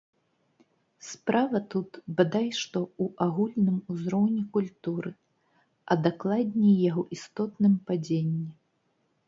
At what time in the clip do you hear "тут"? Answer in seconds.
1.73-1.99